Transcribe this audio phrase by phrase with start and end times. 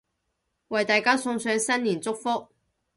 [0.69, 2.47] 為大家送上新年祝福